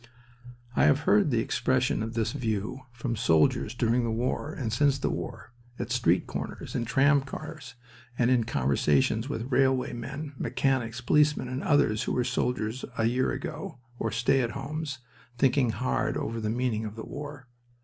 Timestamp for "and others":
11.49-12.05